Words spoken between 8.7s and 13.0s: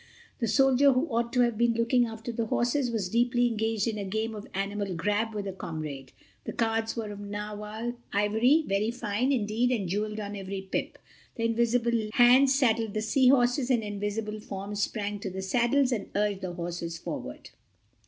fine, indeed, and jeweled on every pip. The invisible hands saddled